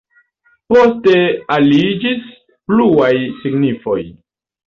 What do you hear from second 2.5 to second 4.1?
pluaj signifoj.